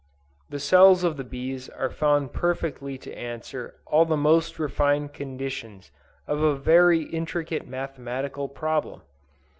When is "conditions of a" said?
5.13-6.55